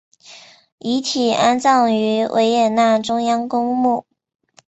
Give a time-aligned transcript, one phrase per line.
[0.79, 4.07] 遗体安葬于维也纳中央公墓。